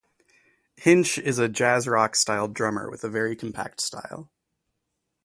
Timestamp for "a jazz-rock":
1.37-2.15